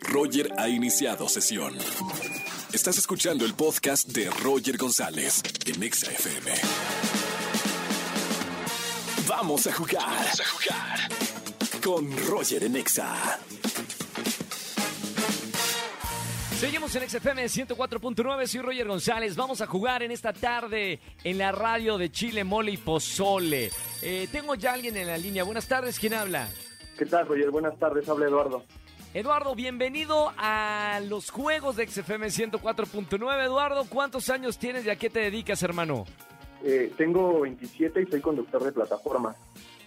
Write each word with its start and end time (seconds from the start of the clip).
Roger 0.00 0.52
ha 0.58 0.68
iniciado 0.68 1.28
sesión. 1.28 1.74
Estás 2.72 2.98
escuchando 2.98 3.44
el 3.44 3.54
podcast 3.54 4.08
de 4.08 4.30
Roger 4.30 4.76
González 4.76 5.42
en 5.66 5.82
Exa 5.82 6.10
FM. 6.10 6.52
Vamos 9.26 9.66
a 9.66 9.72
jugar. 9.72 10.04
Vamos 10.06 10.40
a 10.40 10.44
jugar. 10.48 10.98
Con 11.82 12.28
Roger 12.28 12.64
en 12.64 12.76
Exa. 12.76 13.38
Seguimos 16.58 16.94
en 16.96 17.08
XFM 17.08 17.44
104.9, 17.44 18.46
soy 18.46 18.60
Roger 18.62 18.88
González. 18.88 19.36
Vamos 19.36 19.60
a 19.60 19.66
jugar 19.66 20.02
en 20.02 20.10
esta 20.10 20.32
tarde 20.32 20.98
en 21.22 21.38
la 21.38 21.52
radio 21.52 21.96
de 21.98 22.10
Chile, 22.10 22.42
Mole 22.42 22.72
y 22.72 22.76
Pozole. 22.76 23.70
Eh, 24.02 24.28
tengo 24.32 24.56
ya 24.56 24.72
alguien 24.72 24.96
en 24.96 25.06
la 25.06 25.16
línea. 25.16 25.44
Buenas 25.44 25.68
tardes, 25.68 26.00
¿quién 26.00 26.14
habla? 26.14 26.48
¿Qué 26.98 27.06
tal, 27.06 27.28
Roger? 27.28 27.52
Buenas 27.52 27.78
tardes, 27.78 28.08
habla 28.08 28.26
Eduardo. 28.26 28.64
Eduardo, 29.18 29.56
bienvenido 29.56 30.32
a 30.36 31.00
los 31.08 31.30
juegos 31.30 31.74
de 31.74 31.88
XFM 31.88 32.28
104.9. 32.28 33.44
Eduardo, 33.46 33.84
¿cuántos 33.88 34.30
años 34.30 34.58
tienes 34.58 34.86
y 34.86 34.90
a 34.90 34.96
qué 34.96 35.10
te 35.10 35.18
dedicas, 35.18 35.60
hermano? 35.64 36.04
Eh, 36.62 36.92
tengo 36.96 37.40
27 37.40 38.02
y 38.02 38.06
soy 38.06 38.20
conductor 38.20 38.62
de 38.62 38.70
plataforma. 38.70 39.34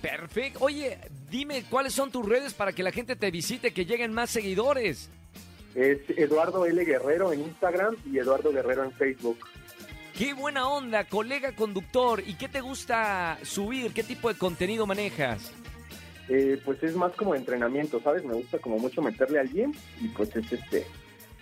Perfecto. 0.00 0.58
Oye, 0.64 0.98
dime 1.30 1.62
cuáles 1.70 1.92
son 1.92 2.10
tus 2.10 2.28
redes 2.28 2.52
para 2.52 2.72
que 2.72 2.82
la 2.82 2.90
gente 2.90 3.14
te 3.14 3.30
visite, 3.30 3.72
que 3.72 3.84
lleguen 3.84 4.12
más 4.12 4.28
seguidores. 4.28 5.08
Es 5.76 6.00
Eduardo 6.08 6.66
L. 6.66 6.84
Guerrero 6.84 7.32
en 7.32 7.42
Instagram 7.42 7.94
y 8.04 8.18
Eduardo 8.18 8.50
Guerrero 8.50 8.82
en 8.82 8.90
Facebook. 8.90 9.38
Qué 10.18 10.34
buena 10.34 10.66
onda, 10.66 11.04
colega 11.04 11.54
conductor. 11.54 12.24
¿Y 12.26 12.34
qué 12.34 12.48
te 12.48 12.60
gusta 12.60 13.38
subir? 13.44 13.92
¿Qué 13.92 14.02
tipo 14.02 14.28
de 14.28 14.34
contenido 14.36 14.84
manejas? 14.84 15.52
Eh, 16.34 16.58
pues 16.64 16.82
es 16.82 16.96
más 16.96 17.12
como 17.12 17.34
entrenamiento, 17.34 18.00
¿sabes? 18.00 18.24
Me 18.24 18.32
gusta 18.32 18.58
como 18.58 18.78
mucho 18.78 19.02
meterle 19.02 19.38
al 19.38 19.52
gym 19.52 19.70
y 20.00 20.08
pues 20.08 20.34
es 20.34 20.50
este 20.50 20.86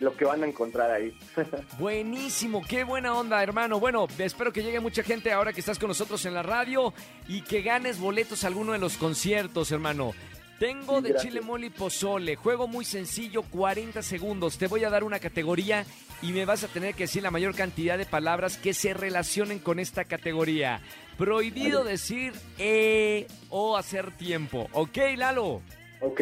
lo 0.00 0.16
que 0.16 0.24
van 0.24 0.42
a 0.42 0.48
encontrar 0.48 0.90
ahí. 0.90 1.16
Buenísimo, 1.78 2.60
qué 2.66 2.82
buena 2.82 3.14
onda, 3.14 3.40
hermano. 3.40 3.78
Bueno, 3.78 4.08
espero 4.18 4.52
que 4.52 4.64
llegue 4.64 4.80
mucha 4.80 5.04
gente 5.04 5.30
ahora 5.30 5.52
que 5.52 5.60
estás 5.60 5.78
con 5.78 5.86
nosotros 5.86 6.24
en 6.24 6.34
la 6.34 6.42
radio 6.42 6.92
y 7.28 7.42
que 7.42 7.62
ganes 7.62 8.00
boletos 8.00 8.42
a 8.42 8.48
alguno 8.48 8.72
de 8.72 8.78
los 8.78 8.96
conciertos, 8.96 9.70
hermano. 9.70 10.12
Tengo 10.60 10.98
Sí, 10.98 11.02
de 11.04 11.08
gracias. 11.08 11.22
chile 11.32 11.40
mole 11.40 11.66
y 11.66 11.70
pozole. 11.70 12.36
Juego 12.36 12.68
muy 12.68 12.84
sencillo, 12.84 13.42
40 13.42 14.02
segundos. 14.02 14.58
Te 14.58 14.68
voy 14.68 14.84
a 14.84 14.90
dar 14.90 15.02
una 15.02 15.18
categoría 15.18 15.84
y 16.22 16.32
me 16.32 16.44
vas 16.44 16.62
a 16.62 16.68
tener 16.68 16.94
que 16.94 17.04
decir 17.04 17.22
la 17.22 17.30
mayor 17.32 17.56
cantidad 17.56 17.96
de 17.98 18.04
palabras 18.06 18.58
que 18.58 18.74
se 18.74 18.92
relacionen 18.94 19.58
con 19.58 19.78
esta 19.80 20.04
categoría. 20.04 20.82
Prohibido 21.16 21.78
Vale. 21.80 21.92
decir 21.92 22.32
eh 22.58 23.26
o 23.48 23.76
hacer 23.76 24.16
tiempo. 24.16 24.68
¿Ok, 24.72 24.98
Lalo? 25.16 25.62
ok, 26.00 26.20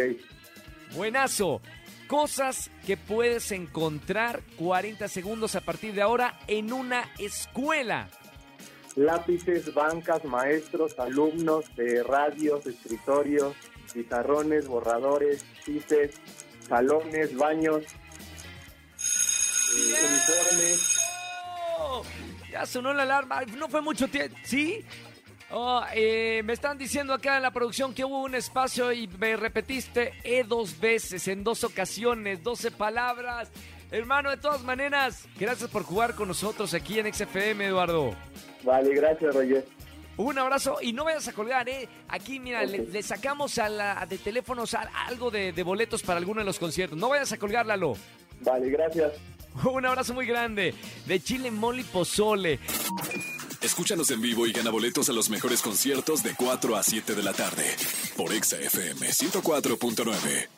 Buenazo. 0.95 1.61
Cosas 2.06 2.70
que 2.86 2.97
puedes 2.97 3.52
encontrar 3.52 4.41
40 4.56 5.08
segundos 5.08 5.56
a 5.56 5.61
partir 5.61 5.92
de 5.95 6.00
ahora 6.02 6.39
en 6.47 6.73
una 6.73 7.11
escuela. 7.19 8.08
lápices, 8.97 9.75
bancas, 9.75 10.25
maestros, 10.25 10.98
alumnos, 10.98 11.67
eh, 11.77 12.02
radios, 12.02 12.67
escritorios, 12.67 13.55
pizarrones, 13.92 14.67
borradores, 14.69 15.44
chises, 15.64 16.14
salones, 16.69 17.36
baños, 17.36 17.84
eh, 19.77 20.06
uniformes. 20.08 20.98
Ya 22.50 22.67
sonó 22.67 22.92
la 22.95 23.03
alarma. 23.03 23.42
No 23.56 23.69
fue 23.69 23.83
mucho 23.83 24.08
tiempo. 24.08 24.36
¿Sí? 24.45 24.84
Oh, 25.50 25.83
eh, 25.95 26.42
me 26.45 26.53
están 26.53 26.77
diciendo 26.77 27.14
acá 27.14 27.36
en 27.36 27.42
la 27.42 27.50
producción 27.50 27.95
que 27.95 28.05
hubo 28.05 28.22
un 28.22 28.34
espacio 28.34 28.92
y 28.92 29.08
me 29.08 29.34
repetiste 29.36 30.12
E 30.23 30.45
dos 30.45 30.78
veces, 30.78 31.27
en 31.27 31.42
dos 31.42 31.64
ocasiones, 31.64 32.42
12 32.42 32.70
palabras. 32.70 33.50
Hermano, 33.91 34.28
de 34.28 34.36
todas 34.36 34.62
maneras, 34.62 35.27
gracias 35.39 35.70
por 35.70 35.84
jugar 35.84 36.14
con 36.14 36.28
nosotros 36.28 36.75
aquí 36.75 36.98
en 36.98 37.12
XFM, 37.12 37.64
Eduardo. 37.67 38.14
Vale, 38.62 38.95
gracias, 38.95 39.34
Roger. 39.34 39.64
Un 40.18 40.36
abrazo 40.39 40.79
y 40.83 40.92
no 40.92 41.05
vayas 41.05 41.27
a 41.29 41.33
colgar, 41.33 41.68
¿eh? 41.68 41.89
Aquí, 42.08 42.39
mira, 42.40 42.64
le, 42.64 42.79
le 42.86 43.02
sacamos 43.02 43.56
a 43.58 43.68
la, 43.68 44.05
de 44.06 44.18
teléfonos 44.18 44.74
a- 44.74 44.90
algo 45.06 45.30
de, 45.30 45.52
de 45.52 45.62
boletos 45.62 46.02
para 46.02 46.18
alguno 46.18 46.40
de 46.40 46.45
los 46.45 46.58
conciertos. 46.58 46.98
No 46.98 47.08
vayas 47.08 47.33
a 47.33 47.39
colgar, 47.39 47.64
Lalo. 47.67 47.96
Vale, 48.40 48.68
gracias. 48.68 49.12
Un 49.64 49.86
abrazo 49.86 50.14
muy 50.14 50.27
grande 50.27 50.74
de 51.07 51.20
Chile, 51.20 51.51
Mole 51.51 51.80
y 51.80 51.84
Pozole. 51.84 52.58
Escúchanos 53.61 54.11
en 54.11 54.20
vivo 54.20 54.46
y 54.46 54.52
gana 54.52 54.70
boletos 54.70 55.08
a 55.08 55.12
los 55.12 55.30
mejores 55.30 55.62
conciertos 55.62 56.23
de 56.23 56.34
4 56.34 56.77
a 56.77 56.83
7 56.83 57.14
de 57.14 57.23
la 57.23 57.33
tarde 57.33 57.64
por 58.17 58.33
Exa 58.33 58.57
FM 58.58 59.08
104.9. 59.08 60.48